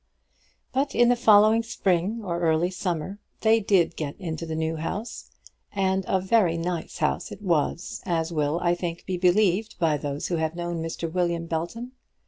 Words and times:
But 0.73 0.95
in 0.95 1.09
the 1.09 1.15
following 1.15 1.61
spring 1.61 2.21
or 2.23 2.39
early 2.41 2.71
summer 2.71 3.19
they 3.41 3.59
did 3.59 3.95
get 3.95 4.19
into 4.19 4.47
the 4.47 4.55
new 4.55 4.77
house; 4.77 5.29
and 5.73 6.05
a 6.07 6.19
very 6.19 6.57
nice 6.57 6.97
house 6.97 7.31
it 7.31 7.43
was, 7.43 8.01
as 8.03 8.33
will, 8.33 8.59
I 8.63 8.73
think, 8.73 9.05
be 9.05 9.17
believed 9.19 9.77
by 9.77 9.97
those 9.97 10.29
who 10.29 10.37
have 10.37 10.55
known 10.55 10.81
Mr. 10.81 11.11
William 11.13 11.45
Belton. 11.45 11.91